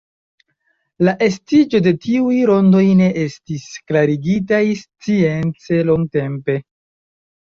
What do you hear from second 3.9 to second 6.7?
klarigitaj science longtempe.